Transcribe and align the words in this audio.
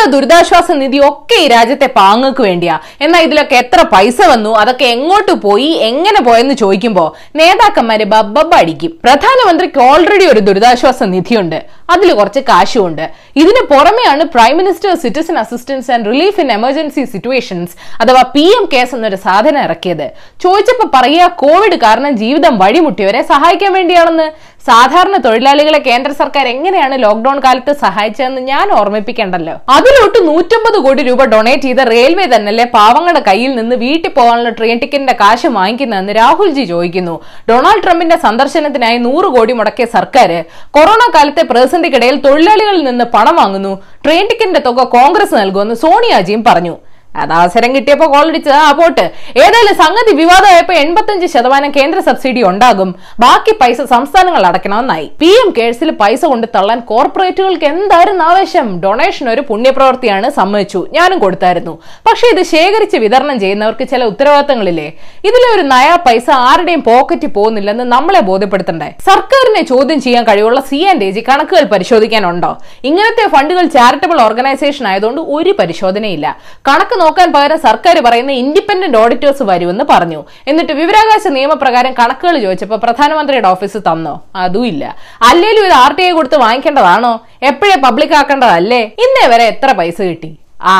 നമ്മുടെ 0.00 0.16
ദുരിതാശ്വാസ 0.16 0.70
നിധി 0.80 0.98
ഒക്കെ 1.06 1.36
ഈ 1.42 1.48
രാജ്യത്തെ 1.48 1.86
പാങ്ങക്ക് 1.96 2.42
വേണ്ടിയാ. 2.42 2.76
എന്നാൽ 3.00 3.22
ഇതിലൊക്കെ 3.22 3.56
എത്ര 3.62 3.80
പൈസ 3.92 4.18
വന്നു 4.30 4.50
അതൊക്കെ 4.56 4.84
എങ്ങോട്ട് 4.84 5.32
പോയി 5.32 5.70
എങ്ങനെ 5.88 6.20
പോയെന്ന് 6.22 6.54
ചോദിക്കുമ്പോ 6.54 7.04
നേതാക്കന്മാര് 7.36 8.04
ബബ്ബ 8.12 8.54
അടിക്കും. 8.62 8.92
പ്രധാനമന്ത്രിക്ക് 9.04 9.80
ഓൾറെഡി 9.88 10.24
ഒരു 10.24 10.40
ദുരിതാശ്വാസ 10.40 11.02
നിധിയുണ്ട്. 11.14 11.58
അതിൽ 11.90 12.12
കുറച്ച് 12.12 12.40
കാശുമുണ്ട്. 12.40 13.04
ഇതിന് 13.36 13.62
പുറമെയാണ് 13.72 14.24
prime 14.34 14.56
minister 14.56 14.94
citizen 14.94 15.38
assistance 15.38 15.90
and 15.90 16.06
relief 16.12 16.40
in 16.40 16.52
emergency 16.52 17.04
situations 17.04 17.74
അഥവാ 18.02 18.22
പി 18.34 18.46
എം 18.58 18.68
കേസ് 18.72 18.94
എന്നൊരു 18.94 19.16
സാധനം 19.16 19.62
ഇറക്കിയത്. 19.62 20.06
ചോദിച്ചപ്പോ 20.44 20.86
പറയുക 20.94 21.34
കോവിഡ് 21.42 21.78
കാരണം 21.86 22.14
ജീവിതം 22.22 22.58
വഴിമുട്ടിയവരെ 22.58 23.22
സഹായിക്കാൻ 23.22 23.72
വേണ്ടിയാണെന്ന്. 23.72 24.28
സാധാരണ 24.66 25.16
തൊഴിലാളികളെ 25.16 25.78
കേന്ദ്ര 25.78 26.10
സർക്കാർ 26.12 26.48
എങ്ങനെയാണ് 26.48 27.02
ലോക്ഡൌൺ 27.02 27.40
കാലത്ത് 27.44 27.72
സഹായിച്ചതെന്ന് 27.72 28.40
ഞാൻ 28.40 28.66
ഓർമ്മിപ്പിക്കേണ്ടല്ലോ. 28.78 29.54
അതിലോട്ട് 29.76 30.18
നൂറ്റമ്പത് 30.28 30.76
കോടി 30.84 31.02
രൂപ 31.02 31.24
ഡൊണേറ്റ് 31.24 31.62
ചെയ്ത 31.62 31.84
റെയിൽവേ 31.92 32.26
തന്നെയല്ലേ 32.34 32.66
പാവങ്ങളുടെ 32.74 33.22
കയ്യിൽ 33.28 33.52
നിന്ന് 33.54 33.76
വീട്ടിൽ 33.76 34.10
പോകാനുള്ള 34.10 34.48
ട്രെയിൻ 34.48 34.78
ടിക്കറ്റിന്റെ 34.78 35.14
കാശ് 35.20 35.46
വാങ്ങിക്കുന്നതെന്ന് 35.46 36.12
രാഹുൽജി 36.12 36.64
ചോദിക്കുന്നു. 36.64 37.14
ഡൊണാൾഡ് 37.50 37.82
ട്രംപിന്റെ 37.82 38.16
സന്ദർശനത്തിനായി 38.26 38.98
നൂറ് 38.98 39.30
കോടി 39.36 39.52
മുടക്കിയ 39.52 39.86
സർക്കാർ 39.96 40.44
കൊറോണ 40.70 41.02
കാലത്തെ 41.14 41.42
പ്രതിസന്ധിക്കിടയിൽ 41.80 42.16
തൊഴിലാളികളിൽ 42.26 42.82
നിന്ന് 42.88 43.04
പണം 43.14 43.34
വാങ്ങുന്നു. 43.40 43.72
ട്രെയിൻ 44.04 44.24
ടിക്കറ്റിന്റെ 44.30 44.62
തുക 44.68 44.82
കോൺഗ്രസ് 44.96 45.34
നൽകുമെന്ന് 45.40 45.76
സോണിയാജിയും 45.84 46.42
പറഞ്ഞു. 46.48 46.74
അത് 47.16 47.32
അവസരം 47.32 47.74
കിട്ടിയപ്പോ 47.74 48.06
കോളടിച്ചത് 48.14 48.54
ആ 48.54 48.72
പോട്ട്. 48.72 49.10
ഏതായാലും 49.36 49.74
സംഗതി 49.74 50.14
വിവാദമായപ്പോ 50.14 50.74
എൺപത്തഞ്ച് 50.74 51.26
ശതമാനം 51.26 51.70
കേന്ദ്ര 51.70 52.00
സബ്സിഡി 52.00 52.42
ഉണ്ടാകും. 52.42 52.94
ബാക്കി 53.20 53.52
പൈസ 53.60 53.80
സംസ്ഥാനങ്ങൾ 53.80 54.46
അടക്കണമെന്നായി 54.46 55.10
പി 55.20 55.26
എം 55.26 55.54
കേഴ്സിൽ 55.58 55.90
പൈസ 55.90 56.24
കൊണ്ട് 56.24 56.46
തള്ളാൻ 56.54 56.80
കോർപ്പറേറ്റുകൾക്ക് 56.80 57.64
എന്തായിരുന്നു 57.64 58.24
ആവേശം? 58.24 58.80
ഡൊണേഷൻ 58.80 59.28
ഒരു 59.28 59.40
പുണ്യപ്രവൃത്തിയാണ് 59.40 60.30
സമ്മതിച്ചു. 60.30 60.86
ഞാനും 60.92 61.18
കൊടുത്തായിരുന്നു. 61.18 61.78
പക്ഷെ 62.06 62.26
ഇത് 62.26 62.42
ശേഖരിച്ച് 62.42 62.96
വിതരണം 62.96 63.40
ചെയ്യുന്നവർക്ക് 63.40 63.88
ചില 63.88 64.04
ഉത്തരവാദിത്തങ്ങളില്ലേ? 64.04 64.92
ഇതിലെ 65.24 65.54
ഒരു 65.54 65.62
നയ 65.62 65.96
പൈസ 66.06 66.30
ആരുടെയും 66.30 66.82
പോക്കറ്റിൽ 66.82 67.28
പോകുന്നില്ലെന്ന് 67.28 67.84
നമ്മളെ 67.84 68.20
ബോധ്യപ്പെടുത്തണ്ടേ? 68.20 68.94
സർക്കാരിനെ 69.06 69.62
ചോദ്യം 69.62 70.00
ചെയ്യാൻ 70.00 70.24
കഴിവുള്ള 70.24 70.60
സി 70.60 70.82
ആൻഡ് 70.82 71.04
എ 71.04 71.10
ജി 71.10 71.24
കണക്കുകൾ 71.28 71.64
പരിശോധിക്കാനുണ്ടോ? 71.64 72.58
ഇങ്ങനത്തെ 72.84 73.28
ഫണ്ടുകൾ 73.36 73.66
ചാരിറ്റബിൾ 73.66 74.20
ഓർഗനൈസേഷൻ 74.20 74.86
ആയതുകൊണ്ട് 74.86 75.20
ഒരു 75.20 75.50
പരിശോധനയില്ല. 75.50 76.38
കണക്ക് 76.68 76.99
നോക്കാൻ 77.02 77.28
പകരം 77.36 77.58
സർക്കാർ 77.66 77.96
പറയുന്ന 78.06 78.32
ഇൻഡിപെൻഡന്റ് 78.42 78.98
ഓഡിറ്റേഴ്സ് 79.02 79.44
വരുമെന്ന് 79.50 79.84
പറഞ്ഞു. 79.92 80.20
എന്നിട്ട് 80.50 80.72
വിവരാകാശ 80.80 81.24
നിയമപ്രകാരം 81.36 81.92
കണക്കുകൾ 82.00 82.36
ചോദിച്ചപ്പോൾ 82.46 82.80
പ്രധാനമന്ത്രിയുടെ 82.86 83.48
ഓഫീസ് 83.54 83.80
തന്നോ? 83.88 84.14
അതും 84.44 84.66
ഇല്ല 84.72 84.84
അല്ലെങ്കിലും 85.30 85.66
ഇത് 85.68 85.76
ആർ 85.82 85.92
ടി 85.98 86.04
ഐ 86.08 86.12
കൊടുത്ത് 86.18 86.38
വാങ്ങിക്കേണ്ടതാണോ? 86.44 87.12
എപ്പോഴേ 87.50 87.76
പബ്ലിക് 87.86 88.16
ആക്കേണ്ടതല്ലേ? 88.20 88.82
ഇന്നേ 89.04 89.26
വരെ 89.34 89.46
എത്ര 89.52 89.70
പൈസ 89.82 89.98
കിട്ടി? 90.10 90.32
ആ 90.72 90.76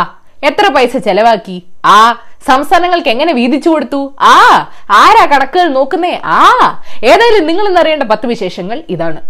എത്ര 0.48 0.66
പൈസ 0.76 0.96
ചെലവാക്കി? 1.06 1.56
ആ 1.94 1.98
സംസ്ഥാനങ്ങൾക്ക് 2.48 3.10
എങ്ങനെ 3.14 3.32
വീതിച്ചു 3.38 3.68
കൊടുത്തു? 3.72 4.00
ആ 4.34 4.36
ആരാ 5.02 5.24
കണക്കുകൾ 5.32 5.68
നോക്കുന്നേ? 5.78 6.14
ആ 6.38 6.42
ഏതായാലും 7.10 7.46
നിങ്ങൾ 7.50 7.66
ഇന്നറിയേണ്ട 7.70 8.04
പത്ത് 8.12 8.26
വിശേഷങ്ങൾ 8.32 8.78
ഇതാണ്. 8.94 9.20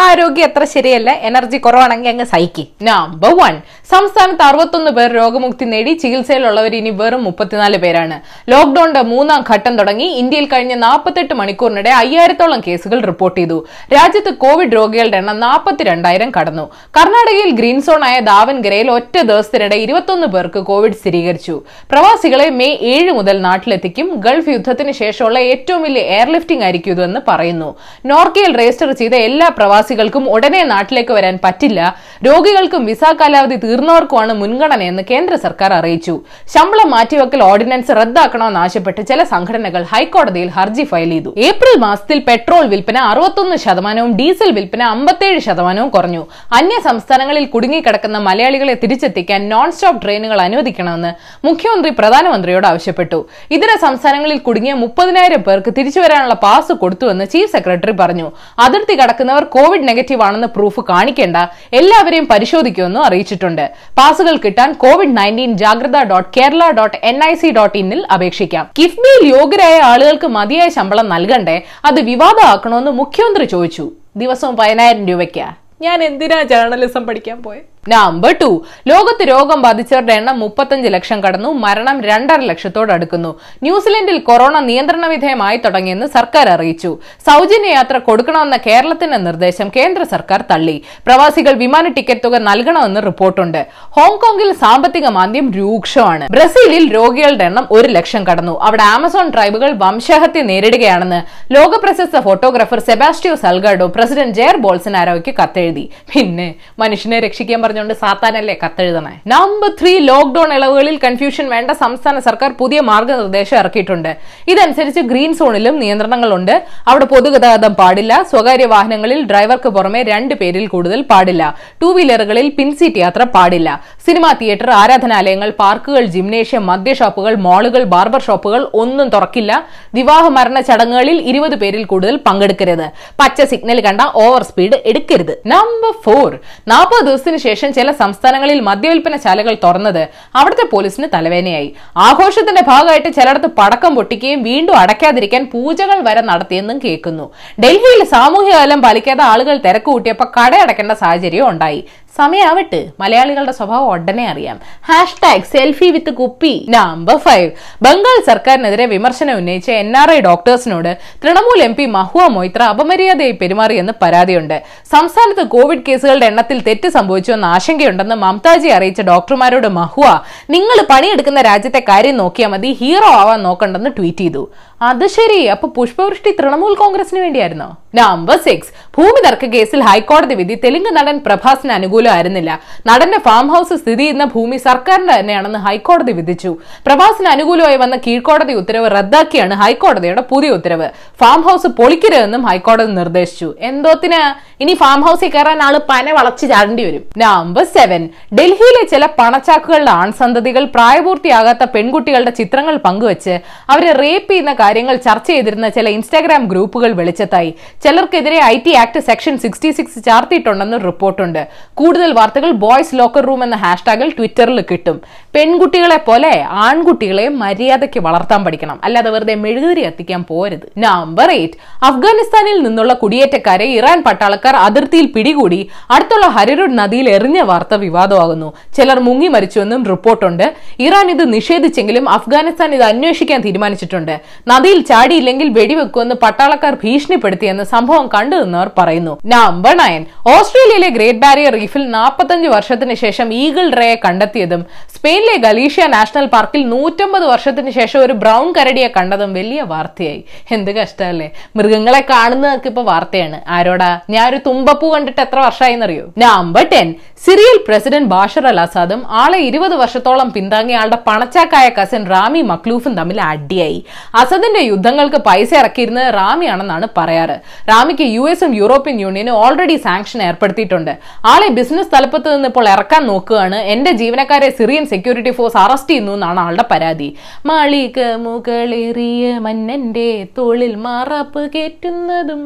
ആരോഗ്യം 0.00 0.44
എത്ര 0.44 0.64
ശരിയല്ല? 0.64 1.10
എനർജി 1.10 1.56
കുറവാണെങ്കിൽ 1.56 2.08
അങ്ങ് 2.08 2.24
സൈക്കി 2.24 2.68
നമ്പർ 2.82 3.34
വൺ 3.34 3.60
സംസ്ഥാനത്ത് 3.90 4.42
അറുപത്തൊന്ന് 4.42 4.90
പേർ 4.90 5.12
രോഗമുക്തി 5.12 5.64
നേടി 5.64 5.92
ചികിത്സയിലുള്ളവർ 5.92 6.74
ഇനി 6.74 6.90
വെറും 6.90 7.24
മുപ്പത്തിനാല് 7.24 7.76
പേരാണ്. 7.76 8.20
ലോക്ഡൌണിന്റെ 8.50 9.02
മൂന്നാം 9.02 9.44
ഘട്ടം 9.54 9.76
തുടങ്ങി 9.76 10.04
ഇന്ത്യയിൽ 10.04 10.46
കഴിഞ്ഞ 10.46 10.74
നാൽപ്പത്തെട്ട് 10.74 11.34
മണിക്കൂറിനിടെ 11.34 11.90
അയ്യായിരത്തോളം 11.90 12.62
കേസുകൾ 12.66 13.00
റിപ്പോർട്ട് 13.00 13.40
ചെയ്തു. 13.40 13.66
രാജ്യത്ത് 13.94 14.34
കോവിഡ് 14.34 14.72
രോഗികളുടെ 14.72 15.16
എണ്ണം 15.16 15.40
നാൽപ്പത്തിരണ്ടായിരം 15.40 16.32
കടന്നു. 16.38 16.70
കർണാടകയിൽ 16.98 17.50
ഗ്രീൻ 17.50 17.80
സോണായ 17.80 18.20
ദാവൻഗരയിൽ 18.20 18.90
ഒറ്റ 18.90 19.18
ദിവസത്തിനിടെ 19.20 19.76
ഇരുപത്തൊന്ന് 19.76 20.26
പേർക്ക് 20.26 20.58
കോവിഡ് 20.58 20.92
സ്ഥിരീകരിച്ചു. 20.92 21.62
പ്രവാസികളെ 21.90 22.50
മെയ് 22.50 22.78
ഏഴ് 22.94 23.12
മുതൽ 23.12 23.40
നാട്ടിലെത്തിക്കും. 23.40 24.14
ഗൾഫ് 24.16 24.48
യുദ്ധത്തിന് 24.48 24.92
ശേഷമുള്ള 24.92 25.38
ഏറ്റവും 25.38 25.82
വലിയ 25.82 26.00
എയർലിഫ്റ്റിംഗ് 26.00 26.64
ആയിരിക്കും 26.64 26.92
ഇതെന്ന് 26.92 27.20
പറയുന്നു. 27.28 27.76
നോർക്കയിൽ 28.06 28.58
രജിസ്റ്റർ 28.60 28.92
ചെയ്ത 28.92 29.14
എല്ലാ 29.14 29.48
പ്രവാസികൾക്കും 29.84 30.24
ഉടനെ 30.34 30.60
നാട്ടിലേക്ക് 30.70 31.12
വരാൻ 31.16 31.34
പറ്റില്ല. 31.44 31.80
രോഗികൾക്കും 32.26 32.82
വിസ 32.88 33.04
കാലാവധി 33.20 33.56
തീർന്നവർക്കുമാണ് 33.64 34.32
മുൻഗണനയെന്ന് 34.42 35.02
കേന്ദ്ര 35.10 35.34
സർക്കാർ 35.42 35.70
അറിയിച്ചു. 35.78 36.14
ശമ്പളം 36.52 36.88
മാറ്റിവെക്കൽ 36.94 37.40
ഓർഡിനൻസ് 37.48 37.92
റദ്ദാക്കണമെന്ന് 37.98 38.60
ആവശ്യപ്പെട്ട് 38.60 39.00
ചില 39.10 39.20
സംഘടനകൾ 39.32 39.82
ഹൈക്കോടതിയിൽ 39.92 40.48
ഹർജി 40.56 40.84
ഫയൽ 40.92 41.10
ചെയ്തു. 41.14 41.30
ഏപ്രിൽ 41.48 41.74
മാസത്തിൽ 41.84 42.18
പെട്രോൾ 42.28 42.64
വിൽപ്പന 42.72 42.98
അറുപത്തൊന്ന് 43.10 43.58
ശതമാനവും 43.64 44.14
ഡീസൽ 44.20 44.52
വിൽപ്പന 44.58 44.82
അമ്പത്തേഴ് 44.94 45.42
ശതമാനവും 45.48 45.90
കുറഞ്ഞു. 45.96 46.22
അന്യ 46.60 46.78
സംസ്ഥാനങ്ങളിൽ 46.88 47.46
കുടുങ്ങിക്കിടക്കുന്ന 47.56 48.20
മലയാളികളെ 48.28 48.76
തിരിച്ചെത്തിക്കാൻ 48.84 49.42
നോൺ 49.52 49.68
സ്റ്റോപ്പ് 49.76 50.02
ട്രെയിനുകൾ 50.06 50.40
അനുവദിക്കണമെന്ന് 50.46 51.12
മുഖ്യമന്ത്രി 51.48 51.92
പ്രധാനമന്ത്രിയോട് 52.00 52.68
ആവശ്യപ്പെട്ടു. 52.72 53.20
ഇതര 53.58 53.70
സംസ്ഥാനങ്ങളിൽ 53.86 54.40
കുടുങ്ങിയ 54.48 54.76
മുപ്പതിനായിരം 54.84 55.44
പേർക്ക് 55.50 55.70
തിരിച്ചുവരാനുള്ള 55.80 56.38
പാസ് 56.46 56.72
കൊടുത്തുവെന്ന് 56.84 57.28
ചീഫ് 57.36 57.52
സെക്രട്ടറി 57.56 57.96
പറഞ്ഞു. 58.02 58.26
അതിർത്തി 58.64 58.94
കടക്കുന്നവർ 59.00 59.44
കോവിഡ് 59.54 59.72
നെഗറ്റീവ് 59.82 60.22
ആണെന്ന് 60.22 60.46
പ്രൂഫ് 60.46 60.80
കാണിക്കേണ്ട 60.88 61.36
എല്ലാവരെയും 61.72 62.28
പരിശോധിക്കുമെന്നും 62.30 63.04
അറിയിച്ചിട്ടുണ്ട്. 63.04 63.70
പാസുകൾ 63.98 64.36
കിട്ടാൻ 64.36 64.72
covid 64.72 65.16
nineteen 65.16 65.52
Jagratha 65.52 66.02
dot 66.02 66.28
Kerala 66.36 66.70
dot 66.70 66.96
N 67.02 67.24
I 67.24 67.34
C 67.34 67.50
dot 67.50 67.78
ഇന്നിൽ 67.78 68.06
അപേക്ഷിക്കാം. 68.14 68.70
കിഫ്ബിയിൽ 68.78 69.36
യോഗ്യരായ 69.38 69.80
ആളുകൾക്ക് 69.80 70.26
മതിയായ 70.26 70.68
ശമ്പളം 70.68 71.08
നൽകണ്ടേ? 71.08 71.62
അത് 71.84 72.00
വിവാദമാക്കണമെന്ന് 72.00 72.90
മുഖ്യമന്ത്രി 72.90 73.44
ചോദിച്ചു. 73.44 73.92
ദിവസവും 74.16 74.56
പതിനായിരം 74.56 75.08
രൂപയ്ക്കാ. 75.08 75.52
ഞാൻ 75.82 76.04
എന്തിനാ 76.04 76.42
ജേർണലിസം 76.42 77.06
പഠിക്കാൻ 77.06 77.42
പോയത് 77.42 77.73
നമ്പർ 77.92 78.32
ടു 78.40 78.48
ലോകത്ത് 78.90 79.24
രോഗം 79.30 79.58
ബാധിച്ചവരുടെ 79.64 80.12
എണ്ണം 80.18 80.36
മുപ്പത്തഞ്ച് 80.42 80.88
ലക്ഷം 80.94 81.18
കടന്നു 81.24 81.48
മരണം 81.64 81.96
രണ്ടര 82.08 82.40
ലക്ഷത്തോട് 82.50 82.90
അടുക്കുന്നു. 82.92 83.30
ന്യൂസിലൻഡിൽ 83.64 84.18
കൊറോണ 84.28 84.58
നിയന്ത്രണ 84.68 85.06
വിധേയമായി 85.06 85.58
തുടങ്ങിയെന്ന് 85.64 86.06
സർക്കാർ 86.16 86.48
അറിയിച്ചു. 86.54 86.90
സൗജന്യ 87.28 87.72
യാത്ര 87.78 87.98
കൊടുക്കണമെന്ന 88.06 88.56
കേരളത്തിന്റെ 88.66 89.18
നിർദ്ദേശം 89.26 89.68
കേന്ദ്ര 89.76 90.02
സർക്കാർ 90.14 90.42
തള്ളി. 90.52 90.76
പ്രവാസികൾ 91.08 91.52
വിമാന 91.64 91.88
ടിക്കറ്റ് 91.98 92.24
തുക 92.24 92.38
നൽകണമെന്ന് 92.48 93.02
റിപ്പോർട്ടുണ്ട്. 93.08 93.60
ഹോങ്കോങ്ങിൽ 93.98 94.52
സാമ്പത്തിക 94.64 95.06
മാന്ദ്യം 95.18 95.52
രൂക്ഷമാണ്. 95.58 96.24
ബ്രസീലിൽ 96.36 96.86
രോഗികളുടെ 96.96 97.46
എണ്ണം 97.50 97.68
ഒരു 97.70 97.88
ലക്ഷം 97.88 98.24
കടന്നു. 98.30 98.56
അവിടെ 98.70 98.82
ആമസോൺ 98.82 99.28
ട്രൈബുകൾ 99.36 99.70
വംശഹത്യ 99.84 100.42
നേരിടുകയാണെന്ന് 100.52 101.20
ലോകപ്രശസ്ത 101.58 102.24
photographer 102.28 102.82
Sebastiao 102.88 103.34
Salgado 103.44 103.86
president 103.98 104.36
Jair 104.40 104.56
ബോൾസനാരോയ്ക്ക് 104.66 105.34
കത്തെഴുതി. 105.42 105.86
പിന്നെ 106.14 106.48
മനുഷ്യനെ 106.78 107.20
രക്ഷിക്കാൻ 107.20 107.60
പറഞ്ഞുകൊണ്ട് 107.74 108.00
സാത്താനല്ലേ 108.02 108.54
കത്തെഴുതണേ. 108.62 109.12
നമ്പർ 109.26 109.70
ത്രീ 109.80 109.92
ലോക്ഡൌൺ 110.10 110.50
ഇളവുകളിൽ 110.56 110.96
കൺഫ്യൂഷൻ 111.04 111.46
വേണ്ട 111.54 111.70
സംസ്ഥാന 111.82 112.16
സർക്കാർ 112.26 112.50
പുതിയ 112.60 112.78
മാർഗനിർദ്ദേശം 112.90 113.56
ഇറക്കിയിട്ടുണ്ട്. 113.62 114.10
ഇതനുസരിച്ച് 114.52 115.02
ഗ്രീൻ 115.10 115.32
സോണിലും 115.40 115.74
നിയന്ത്രണങ്ങളുണ്ട്. 115.82 116.54
അവിടെ 116.88 117.06
പൊതുഗതാഗതം 117.12 117.72
പാടില്ല. 117.80 118.12
സ്വകാര്യ 118.30 118.66
വാഹനങ്ങളിൽ 118.74 119.20
ഡ്രൈവർക്ക് 119.30 119.72
പുറമെ 119.76 120.02
രണ്ട് 120.10 120.34
പേരിൽ 120.42 120.66
കൂടുതൽ 120.74 121.00
പാടില്ല. 121.10 121.42
ടൂ 121.82 121.88
വീലറുകളിൽ 121.96 122.48
പിൻസീറ്റ് 122.58 123.02
യാത്ര 123.04 123.24
പാടില്ല. 123.36 123.68
സിനിമാ 124.06 124.30
തിയേറ്റർ 124.42 124.70
ആരാധനാലയങ്ങൾ 124.82 125.50
പാർക്കുകൾ 125.62 126.04
ജിംനേഷ്യം 126.16 126.64
മദ്യഷോപ്പുകൾ 126.70 127.34
മാളുകൾ 127.48 127.82
ബാർബർ 127.94 128.22
ഷോപ്പുകൾ 128.28 128.62
ഒന്നും 128.82 129.08
തുറക്കില്ല. 129.16 129.52
വിവാഹ 129.94 130.24
മരണ 130.38 130.58
ചടങ്ങുകളിൽ 130.70 131.18
ഇരുപത് 131.32 131.56
പേരിൽ 131.64 131.84
കൂടുതൽ 131.92 132.14
പങ്കെടുക്കരുത്. 132.26 132.86
പച്ച 133.20 133.42
സിഗ്നൽ 133.50 133.80
കണ്ട 133.88 134.00
ഓവർ 134.24 134.42
സ്പീഡ് 134.50 134.76
എടുക്കരുത്. 134.90 135.34
നമ്പർ 135.46 135.92
ഫോർ 136.04 136.30
നാൽപ്പത് 136.68 137.04
ദിവസത്തിന് 137.08 137.38
ശേഷം 137.46 137.63
ചില 137.72 137.90
സംസ്ഥാനങ്ങളിൽ 138.02 138.60
മദ്യവിൽപ്പന 138.60 139.16
ശാലകൾ 139.16 139.54
തുറന്നത് 139.64 140.08
അവിടുത്തെ 140.36 140.66
പോലീസിന് 140.72 141.08
തലവേനയായി 141.14 141.68
ആഘോഷത്തിന്റെ 142.08 142.62
ഭാഗമായിട്ട് 142.70 143.10
ചിലയിടത്ത് 143.18 143.50
പടക്കം 143.60 143.94
പൊട്ടിക്കുകയും 143.94 144.42
വീണ്ടും 144.42 144.76
അടയ്ക്കാതിരിക്കാൻ 144.82 145.44
പൂജകൾ 145.52 145.98
വരെ 146.08 146.20
നടത്തിയെന്നും 146.20 146.78
കേൾക്കുന്നു. 146.84 147.26
ഡൽഹിയിൽ 147.64 148.04
സാമൂഹ്യ 148.14 148.54
അകലം 148.60 148.82
പാലിക്കാതെ 148.82 149.24
ആളുകൾ 149.32 149.56
തിരക്ക് 149.56 149.84
കൂട്ടിയപ്പോൾ 149.84 150.28
കടയടക്കേണ്ട 150.38 150.92
സാഹചര്യം 150.92 151.48
ഉണ്ടായി. 151.48 151.80
സമയാവട്ടെ. 152.18 152.80
മലയാളികളുടെ 153.00 153.52
സ്വഭാവം 153.52 153.86
ഉടനെ 153.86 154.24
അറിയാം. 154.28 154.56
ഹാഷ്ടാഗ് 154.88 155.46
സെൽഫി 155.52 155.88
വിത്ത് 155.90 156.12
കുപ്പി 156.14 156.66
നമ്പർ 156.68 157.16
ഫൈവ് 157.16 157.48
ബംഗാൾ 157.82 158.18
സർക്കാരിനെതിരെ 158.26 158.86
വിമർശനം 158.86 159.36
ഉന്നയിച്ച 159.36 159.70
എൻ 159.70 159.96
ആർ 159.96 160.10
ഐ 160.10 160.20
ഡോക്ടേഴ്സിനോട് 160.20 160.90
തൃണമൂൽ 161.24 161.62
എം 161.62 161.74
പി 161.74 161.86
മഹുവ 161.86 162.26
മൊയ്ത്ര 162.26 162.62
അപമര്യാദയായി 162.62 163.34
പെരുമാറിയെന്ന് 163.40 163.92
പരാതിയുണ്ട്. 164.02 164.62
സംസ്ഥാനത്ത് 164.92 165.46
കോവിഡ് 165.48 165.84
കേസുകളുടെ 165.88 166.26
എണ്ണത്തിൽ 166.26 166.60
തെറ്റ് 166.62 166.88
സംഭവിച്ചുവെന്ന് 166.88 167.46
ആശങ്കയുണ്ടെന്ന് 167.46 168.14
മമതാജി 168.14 168.68
അറിയിച്ച 168.68 169.00
ഡോക്ടർമാരോട് 169.00 169.68
മഹുവ 169.80 170.06
നിങ്ങൾ 170.50 170.86
പണിയെടുക്കുന്ന 170.90 171.40
രാജ്യത്തെ 171.40 171.82
കാര്യം 171.88 172.16
നോക്കിയാൽ 172.16 172.50
മതി 172.50 172.72
ഹീറോ 172.80 173.10
ആവാൻ 173.22 173.42
നോക്കണ്ടെന്ന് 173.42 173.90
ട്വീറ്റ് 173.98 174.18
ചെയ്തു. 174.18 174.50
അത് 174.80 175.06
ശരി. 175.06 175.46
അപ്പൊ 175.46 175.68
പുഷ്പവൃഷ്ടി 175.68 176.30
തൃണമൂൽ 176.30 176.74
കോൺഗ്രസിന് 176.74 177.20
വേണ്ടിയായിരുന്നോ? 177.20 177.68
നമ്പർ 177.94 178.36
സിക്സ് 178.36 178.70
ഭൂമി 178.96 179.20
തർക്ക 179.26 179.44
കേസിൽ 179.44 179.80
ഹൈക്കോടതി 179.80 180.34
വിധി 180.34 180.54
തെലുങ്ക് 180.54 180.96
നടൻ 180.96 181.18
പ്രഭാസിന് 181.18 181.72
അനുകൂലമായിരുന്നില്ല. 181.72 182.60
നടന്റെ 182.86 183.18
ഫാം 183.18 183.48
ഹൗസ് 183.48 183.74
സ്ഥിതി 183.74 184.02
ചെയ്യുന്ന 184.02 184.24
ഭൂമി 184.24 184.56
സർക്കാരിന്റെ 184.56 185.20
തന്നെയാണെന്ന് 185.20 185.58
ഹൈക്കോടതി 185.58 186.12
വിധിച്ചു. 186.12 186.58
പ്രഭാസിന് 186.86 187.28
അനുകൂലമായി 187.28 187.76
വന്ന 187.76 187.96
കീഴ്ക്കോടതി 187.96 188.52
ഉത്തരവ് 188.52 188.90
റദ്ദാക്കിയാണ് 188.90 189.54
ഹൈക്കോടതിയുടെ 189.54 190.20
പുതിയ 190.20 190.50
ഉത്തരവ്. 190.50 190.88
ഫാം 191.20 191.42
ഹൗസ് 191.42 191.66
പൊളിക്കരുതെന്നും 191.66 192.42
ഹൈക്കോടതി 192.42 192.92
നിർദ്ദേശിച്ചു. 192.92 193.54
എന്തോത്തിന് 193.60 194.20
ഇനി 194.64 194.74
ഫാം 194.82 195.00
ഹൗസിൽ 195.06 195.30
കയറാൻ 195.32 195.58
ആൾ 195.62 195.74
പന 195.88 196.12
വളച്ച് 196.16 196.44
ചാടേണ്ടി 196.50 196.82
വരും. 196.84 197.02
നമ്പർ 197.22 197.64
സെവൻ 197.76 198.02
ഡൽഹിയിലെ 198.38 198.82
ചില 198.92 199.04
പണച്ചാക്കുകളുടെ 199.18 199.90
ആൺസന്തതികൾ 199.90 200.64
പ്രായപൂർത്തിയാകാത്ത 200.74 201.64
പെൺകുട്ടികളുടെ 201.74 202.32
ചിത്രങ്ങൾ 202.38 202.76
പങ്കുവച്ച് 202.84 203.34
അവരെ 203.70 203.92
റേപ്പ് 203.92 204.30
ചെയ്യുന്ന 204.30 204.52
കാര്യങ്ങൾ 204.52 204.94
ചർച്ച 205.06 205.28
ചെയ്തിരുന്ന 205.30 205.68
ചില 205.68 205.88
ഇൻസ്റ്റാഗ്രാം 205.88 206.44
ഗ്രൂപ്പുകൾ 206.52 206.92
വെളിച്ചത്തായി. 207.00 207.50
ചിലർക്കെതിരെ 207.84 208.38
I 208.44 208.56
T 208.66 208.74
act 208.82 209.02
section 209.08 209.34
sixty 209.44 209.70
six 209.70 210.04
ചാർത്തിയിട്ടുണ്ടെന്ന് 210.04 210.78
റിപ്പോർട്ടുണ്ട്. 210.84 211.42
കൂടുതൽ 211.74 212.12
വാർത്തകൾ 212.20 212.50
ബോയ്സ് 212.64 212.94
ലോക്കർ 213.00 213.26
റൂം 213.30 213.42
എന്ന 213.44 213.58
ഹാഷ്ടാഗിൽ 213.64 214.10
ട്വിറ്ററിൽ 214.18 214.64
കിട്ടും. 214.70 214.96
പെൺകുട്ടികളെ 215.34 216.00
പോലെ 216.08 216.32
ആൺകുട്ടികളെ 216.66 217.26
മര്യാദയ്ക്ക് 217.42 218.00
വളർത്താൻ 218.08 218.44
പഠിക്കണം. 218.44 218.80
അല്ലാതെ 218.84 219.10
വെറുതെ 219.10 219.34
മെഴുകുതിരി 219.44 219.84
കത്തിക്കാൻ 219.86 220.24
പോരുത്. 220.32 220.66
നമ്പർ 220.86 221.30
എയ്റ്റ് 221.38 221.84
അഫ്ഗാനിസ്ഥാനിൽ 221.90 222.58
നിന്നുള്ള 222.66 222.92
കുടിയേറ്റക്കാരെ 223.04 223.68
ഇറാൻ 223.78 224.02
പട്ടാളക്കാർ 224.08 224.52
അതിർത്തിയിൽ 224.54 225.06
പിടികൂടി 225.06 225.68
അടുത്തുള്ള 225.90 226.26
ഹരിരുഡ് 226.26 226.78
നദിയിൽ 226.78 227.08
എറിഞ്ഞ 227.08 227.40
വാർത്ത 227.40 227.74
വിവാദമാകുന്നു. 227.74 228.52
ചിലർ 228.76 229.00
മുങ്ങി 229.00 229.28
മരിച്ചുവെന്നും 229.28 229.84
റിപ്പോർട്ടുണ്ട്. 229.84 230.54
ഇറാൻ 230.78 231.10
ഇത് 231.10 231.32
നിഷേധിച്ചെങ്കിലും 231.32 232.08
അഫ്ഗാനിസ്ഥാൻ 232.08 232.74
ഇത് 232.74 232.82
അന്വേഷിക്കാൻ 232.82 233.40
തീരുമാനിച്ചിട്ടുണ്ട്. 233.40 234.20
നദിയിൽ 234.48 234.80
ചാടിയില്ലെങ്കിൽ 234.80 235.48
വെടിവെക്കുമെന്ന് 235.48 236.14
പട്ടാളക്കാർ 236.14 236.74
ഭീഷണിപ്പെടുത്തിയെന്ന് 236.74 237.64
സംഭവം 237.64 238.10
കണ്ടു 238.14 238.36
നിന്നവർ 238.36 238.70
പറയുന്നു. 238.78 239.18
നമ്പർ 239.26 239.76
നയൻ 239.76 240.04
ഓസ്ട്രേലിയയിലെ 240.26 240.88
ഗ്രേറ്റ് 240.88 241.18
ബാരിയർ 241.18 241.52
റീഫിൽ 241.52 241.90
നാൽപ്പത്തഞ്ച് 241.90 242.48
വർഷത്തിന് 242.48 242.94
ശേഷം 242.94 243.34
ഈഗിൾ 243.34 243.70
റേയെ 243.70 243.94
കണ്ടെത്തിയതും 243.94 244.66
സ്പെയിനിലെ 244.96 245.36
ഗലീഷ്യ 245.36 245.86
നാഷണൽ 245.86 246.26
പാർക്കിൽ 246.26 246.68
നൂറ്റമ്പത് 246.68 247.24
വർഷത്തിന് 247.24 247.70
ശേഷം 247.70 248.00
ഒരു 248.00 248.12
ബ്രൗൺ 248.12 248.52
കരടിയെ 248.52 248.88
കണ്ടതും 248.88 249.34
വലിയ 249.34 249.62
വാർത്തയായി. 249.62 250.24
എന്ത് 250.50 250.70
കഷ്ടമല്ലേ? 250.70 251.32
മൃഗങ്ങളെ 251.56 252.00
കാണുന്നതൊക്കെ 252.10 252.68
ഇപ്പൊ 252.68 252.82
വാർത്തയാണ്. 252.82 253.40
ആരോടാ? 253.48 254.00
ഞാൻ 254.10 254.33
ഒരു 254.34 254.42
തുമ്പപ്പൂ 254.46 254.86
കണ്ടിട്ട് 254.94 255.20
എത്ര 255.26 255.38
വർഷമായി 255.46 255.76
എന്നറിയോ 255.78 256.06
number 256.24 256.64
ten 256.74 256.88
Syrian 257.24 257.58
president 257.66 258.10
Bashar 258.12 258.44
al 258.50 258.58
അസാദും 258.62 259.00
ആളെ 259.22 259.38
ഇരുപത് 259.48 259.74
വർഷത്തോളം 259.82 260.28
പിന്താങ്ങിയ 260.36 260.78
ആളുടെ 260.80 260.98
പണച്ചാക്കായ 261.06 261.66
കസിൻ 261.78 262.02
റാമി 262.12 262.42
മക്ലൂഫും 262.50 262.92
തമ്മിൽ 262.98 263.18
അടിയായി. 263.28 263.78
അസദിന്റെ 264.20 264.62
യുദ്ധങ്ങൾക്ക് 264.70 265.18
പൈസ 265.28 265.50
ഇറക്കിയിരുന്നത് 265.60 266.08
റാമിയാണെന്നാണ് 266.18 266.86
പറയാറ്. 266.98 267.36
റാമിക്ക് 267.70 268.06
യു 268.16 268.24
എസും 268.32 268.52
യൂറോപ്യൻ 268.60 268.96
യൂണിയനും 269.04 269.38
ഓൾറെഡി 269.44 269.76
സാങ്ഷൻ 269.86 270.22
ഏർപ്പെടുത്തിയിട്ടുണ്ട്. 270.28 270.92
ആളെ 271.32 271.48
ബിസിനസ് 271.58 271.92
തലപ്പത്ത് 271.94 272.34
നിന്ന് 272.34 272.50
ഇപ്പോൾ 272.52 272.68
ഇറക്കാൻ 272.74 273.04
നോക്കുകയാണ്. 273.12 273.60
എന്റെ 273.74 273.92
ജീവനക്കാരെ 274.02 274.50
സിറിയൻ 274.58 274.86
സെക്യൂരിറ്റി 274.94 275.34
ഫോഴ്സ് 275.38 275.58
അറസ്റ്റ് 275.64 275.92
ചെയ്യുന്നു 275.92 276.12
എന്നാണ് 276.18 276.42
ആളുടെ 276.46 276.66
പരാതി. 276.74 277.08
മാളിക 277.52 278.00
മുകളേറിയ 278.26 279.38
മന്നന്റെ 279.46 280.10
തോളിൽ 280.38 280.74
മാറാപ്പ് 280.88 281.42
കയറ്റുന്നതും 281.54 282.44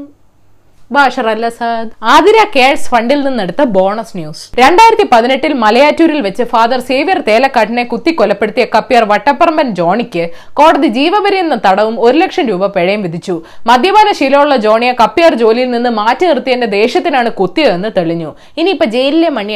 ബാഷർ 0.94 1.26
അൽ 1.30 1.42
ആതിര 2.14 2.38
കേഴ്സ് 2.54 2.86
ഫണ്ടിൽ 2.90 3.20
നിന്നെടുത്ത 3.26 3.62
ബോണസ് 3.76 4.14
ന്യൂസ്. 4.18 4.44
രണ്ടായിരത്തി 4.60 5.04
പതിനെട്ടിൽ 5.12 5.52
മലയാറ്റൂരിൽ 5.64 6.20
വെച്ച് 6.26 6.44
ഫാദർ 6.52 6.80
സേവ്യർ 6.88 7.18
തേലക്കാട്ടിനെ 7.28 7.84
കുത്തി 7.90 8.12
കൊലപ്പെടുത്തിയ 8.20 8.64
കപ്പിയർ 8.74 9.04
വട്ടപ്പറമ്പൻ 9.12 9.68
ജോണിക്ക് 9.80 10.24
കോടതി 10.60 10.90
ജീവപര്യന്ന 10.98 11.58
തടവും 11.66 11.96
ഒരു 12.06 12.16
ലക്ഷം 12.22 12.46
രൂപ 12.50 12.66
പിഴയും 12.76 13.02
വിധിച്ചു. 13.06 13.36
മദ്യപാന 13.70 14.08
ശീലമുള്ള 14.20 14.56
ജോണിയെ 14.66 14.94
കപ്പിയർ 15.02 15.34
ജോലിയിൽ 15.42 15.70
നിന്ന് 15.76 15.92
മാറ്റി 16.00 16.26
നിർത്തിയതിന്റെ 16.26 16.70
ദേഷ്യത്തിനാണ് 16.78 17.32
കുത്തിയതെന്ന് 17.40 17.90
തെളിഞ്ഞു. 17.98 18.32
ഇനിയിപ്പോ 18.62 18.88
ജയിലിലെ 18.96 19.32
മണി 19.40 19.54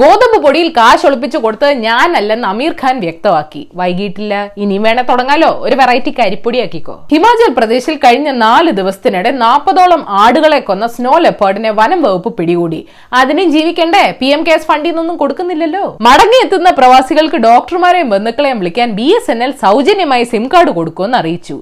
ഗോതമ്പ് 0.00 0.36
പൊടിയിൽ 0.44 0.68
കാശ് 0.76 1.04
ഒളിപ്പിച്ചു 1.06 1.38
കൊടുത്തത് 1.42 1.72
ഞാനല്ലെന്ന് 1.86 2.46
അമീർ 2.50 2.72
ഖാൻ 2.80 2.94
വ്യക്തമാക്കി. 3.04 3.60
വൈകിട്ടില്ല 3.80 4.34
ഇനിയും 4.62 4.84
വേണേ 4.86 5.02
തുടങ്ങാലോ? 5.10 5.50
ഒരു 5.64 5.74
വെറൈറ്റി 5.80 6.12
കരിപ്പൊടിയാക്കിക്കോ 6.18 6.94
ഹിമാചൽ 7.12 7.50
പ്രദേശിൽ 7.58 7.96
കഴിഞ്ഞ 8.04 8.28
നാല് 8.44 8.70
ദിവസത്തിനിടെ 8.78 9.30
നാൽപ്പതോളം 9.42 10.02
ആടുകളെ 10.22 10.60
കൊന്ന 10.68 10.86
സ്നോ 10.94 11.12
ലെപ്പേർഡിനെ 11.24 11.72
വനം 11.80 12.00
വകുപ്പ് 12.06 12.30
പിടികൂടി. 12.38 12.80
അതിനെയും 13.20 13.50
ജീവിക്കണ്ടേ? 13.56 14.04
പി 14.20 14.30
എം 14.36 14.42
കെസ് 14.48 14.66
ഫണ്ടിൽ 14.70 14.90
നിന്നൊന്നും 14.90 15.18
കൊടുക്കുന്നില്ലല്ലോ. 15.22 15.84
മടങ്ങിയെത്തുന്ന 16.08 16.72
പ്രവാസികൾക്ക് 16.80 17.40
ഡോക്ടർമാരെയും 17.48 18.10
ബന്ധുക്കളെയും 18.14 18.58
വിളിക്കാൻ 18.62 18.90
ബി 19.00 19.08
എസ് 19.18 19.30
എൻ 19.34 19.42
എൽ 19.48 19.54
സൗജന്യമായി 19.64 20.26
സിം 20.32 20.46
കാർഡ് 20.54 20.74
കൊടുക്കുമെന്ന് 20.78 21.18
അറിയിച്ചു. 21.20 21.58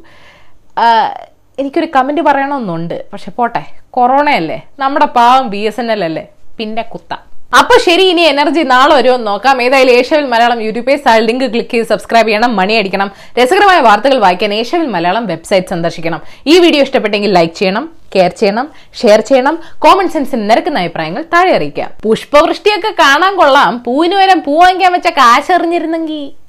എനിക്കൊരു 1.63 1.91
കമന്റ് 1.97 2.23
പറയണമെന്നുണ്ട്. 2.31 2.97
പക്ഷെ 3.13 3.33
പോട്ടെ 3.41 3.65
കൊറോണയല്ലേ? 3.99 4.61
നമ്മുടെ 4.85 5.11
പാവം 5.19 5.45
ബി 5.57 5.63
എസ് 5.71 5.83
എൻ 5.85 5.91
എൽ 5.97 6.03
അല്ലേ? 6.09 6.27
പിന്നെ 6.61 6.87
കുത്ത. 6.95 7.13
അപ്പൊ 7.59 7.75
ശരി 7.87 8.05
ഇനി 8.13 8.23
എനർജി 8.33 8.61
നാളെ 8.61 8.95
ഒരു 8.95 9.09
നോക്കാം. 9.09 9.63
ഏതായാലും 9.63 9.93
ഏഷ്യവിൽ 9.99 10.27
മലയാളം 10.27 10.61
യൂട്യൂബ് 10.67 10.87
പേജ് 10.87 11.09
ആ 11.13 11.17
ലിങ്ക് 11.29 11.45
ക്ലിക്ക് 11.55 11.71
ചെയ്ത് 11.71 11.89
സബ്സ്ക്രൈബ് 11.93 12.29
ചെയ്യണം 12.29 12.57
മണി 12.57 12.75
അടിക്കണം. 12.75 13.09
രസകരമായ 13.39 13.81
വാർത്തകൾ 13.81 14.19
വായിക്കാൻ 14.19 14.55
ഏഷ്യവിൽ 14.61 14.87
മലയാളം 14.95 15.27
വെബ്സൈറ്റ് 15.33 15.73
സന്ദർശിക്കണം. 15.75 16.21
ഈ 16.47 16.59
വീഡിയോ 16.59 16.83
ഇഷ്ടപ്പെട്ടെങ്കിൽ 16.83 17.33
ലൈക്ക് 17.39 17.55
ചെയ്യണം 17.55 17.85
കെയർ 18.15 18.31
ചെയ്യണം 18.41 18.67
ഷെയർ 19.01 19.21
ചെയ്യണം. 19.31 19.59
കോമൺ 19.79 20.09
സെൻസിന് 20.15 20.51
നിരക്കുന്ന 20.51 20.79
അഭിപ്രായങ്ങൾ 20.85 21.25
താഴെ 21.35 21.53
അറിയിക്കാം. 21.59 21.91
പുഷ്പവൃഷ്ടിയൊക്കെ 22.05 22.93
കാണാൻ 23.03 23.37
കൊള്ളാം. 23.37 23.83
പൂവിന് 23.87 24.15
വരെ 24.15 24.35
പൂ 24.47 24.55
വാങ്ങിക്കാൻ 24.63 24.93
വെച്ച 24.93 25.11
കാശ് 25.21 25.53
എറിഞ്ഞിരുന്നെങ്കിൽ. 25.53 26.42